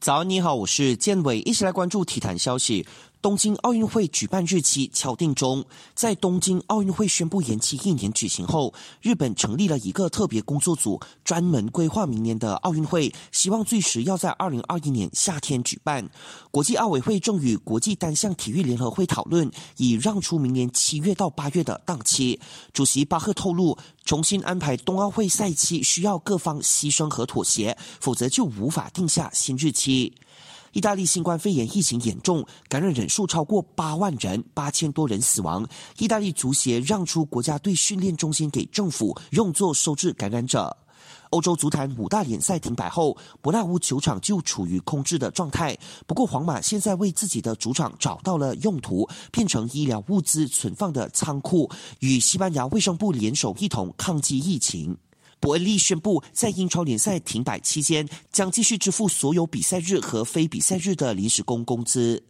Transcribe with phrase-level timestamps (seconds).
[0.00, 2.86] 早，你好，我是建伟，一起来关注体坛消息。
[3.22, 5.62] 东京奥运会举办日期敲定中，
[5.94, 16.08] 在东京奥运会宣布延期一年举行后，日本成立了一个特别工作组，专门规划明年的奥运会，希望最迟要在二零二一年夏天举办。
[16.50, 22.40] 国际奥委会正与国际单项体育联合会讨论，以让出明年七月到八月的档期。
[22.72, 30.14] 主席巴赫透露，重新安排冬奥会赛期需要各方牺牲和妥协，否则就无法定下新日期。
[30.72, 35.66] 意大利新冠肺炎疫情严重，感染人数超过八万人，八千多人死亡。
[35.98, 40.76] 意大利足协让出国家队训练中心给政府用作收治感染者。
[41.30, 45.76] 欧洲足坛五大联赛停摆后，伯纳乌球场就处于空置的状态。
[46.06, 54.96] 不过，皇马现在为自己的主场找到了用途，变成医疗物资存放的仓库，与西班牙卫生部联手一同抗击疫情。
[55.40, 62.18] 伯恩利宣布，在英超联赛停摆期间，将继续支付所有比赛日和非比赛日的临时工工资。